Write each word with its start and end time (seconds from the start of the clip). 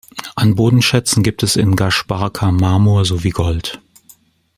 An 0.35 0.55
Bodenschätzen 0.55 1.21
gibt 1.21 1.43
es 1.43 1.55
in 1.55 1.75
Gash-Barka 1.75 2.51
Marmor 2.51 3.05
sowie 3.05 3.29
Gold. 3.29 3.79